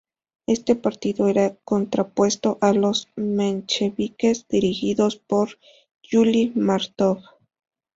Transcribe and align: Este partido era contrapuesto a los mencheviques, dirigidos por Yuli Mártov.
Este 0.47 0.73
partido 0.75 1.27
era 1.27 1.55
contrapuesto 1.63 2.57
a 2.61 2.73
los 2.73 3.07
mencheviques, 3.15 4.47
dirigidos 4.47 5.17
por 5.17 5.59
Yuli 6.01 6.51
Mártov. 6.55 7.19